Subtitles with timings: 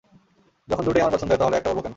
[0.67, 1.89] যখন দুটোই আমার পছন্দের তাহলে একটা বলবো কেন।